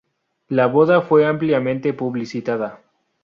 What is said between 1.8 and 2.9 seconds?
publicitada.